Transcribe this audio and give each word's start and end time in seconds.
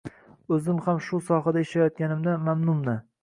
Oʻzim 0.55 0.79
ham 0.85 1.01
shu 1.09 1.19
sohada 1.27 1.63
ishlayotganimdan 1.65 2.43
mamnunman. 2.49 3.01